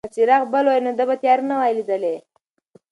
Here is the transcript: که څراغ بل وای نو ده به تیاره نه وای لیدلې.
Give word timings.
که 0.05 0.11
څراغ 0.15 0.43
بل 0.53 0.65
وای 0.67 0.79
نو 0.85 0.91
ده 0.99 1.03
به 1.09 1.15
تیاره 1.21 1.43
نه 1.49 1.55
وای 1.59 1.73
لیدلې. 1.77 2.15